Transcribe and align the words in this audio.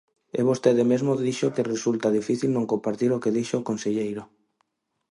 E 0.39 0.41
vostede 0.49 0.83
mesmo 0.91 1.11
dixo 1.27 1.53
que 1.55 1.69
resulta 1.73 2.15
difícil 2.19 2.49
non 2.53 2.69
compartir 2.71 3.09
o 3.13 3.21
que 3.23 3.35
dixo 3.37 3.55
o 3.59 3.67
conselleiro. 3.69 4.23